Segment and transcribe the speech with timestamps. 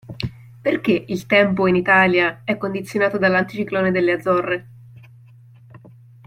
[0.63, 4.67] Perché il tempo in Italia e condizionato dall'Anticiclone delle Azzorre?